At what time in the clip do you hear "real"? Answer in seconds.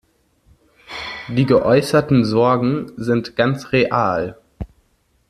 3.71-4.35